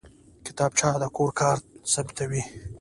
کتابچه 0.45 0.89
د 1.01 1.05
کور 1.15 1.29
کار 1.39 1.57
ثبتوي 1.93 2.43